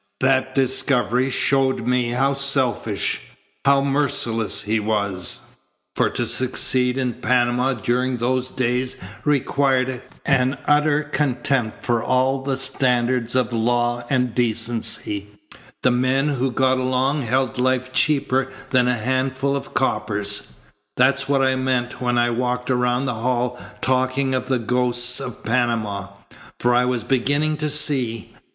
That 0.19 0.55
discovery 0.55 1.29
showed 1.29 1.85
me 1.85 2.09
how 2.09 2.33
selfish, 2.33 3.21
how 3.65 3.81
merciless 3.83 4.63
he 4.63 4.79
was, 4.79 5.41
for 5.95 6.09
to 6.09 6.25
succeed 6.25 6.97
in 6.97 7.13
Panama 7.21 7.73
during 7.73 8.17
those 8.17 8.49
days 8.49 8.95
required 9.23 10.01
an 10.25 10.57
utter 10.65 11.03
contempt 11.03 11.83
for 11.85 12.03
all 12.03 12.41
the 12.41 12.57
standards 12.57 13.35
of 13.35 13.53
law 13.53 14.03
and 14.09 14.33
decency. 14.33 15.27
The 15.83 15.91
men 15.91 16.29
who 16.29 16.49
got 16.49 16.79
along 16.79 17.21
held 17.21 17.59
life 17.59 17.93
cheaper 17.93 18.51
than 18.71 18.87
a 18.87 18.97
handful 18.97 19.55
of 19.55 19.75
coppers. 19.75 20.47
That's 20.97 21.29
what 21.29 21.43
I 21.43 21.55
meant 21.55 22.01
when 22.01 22.17
I 22.17 22.31
walked 22.31 22.71
around 22.71 23.05
the 23.05 23.13
hall 23.13 23.59
talking 23.81 24.33
of 24.33 24.47
the 24.47 24.57
ghosts 24.57 25.19
of 25.19 25.43
Panama. 25.43 26.07
For 26.59 26.73
I 26.73 26.85
was 26.85 27.03
beginning 27.03 27.57
to 27.57 27.69
see. 27.69 28.33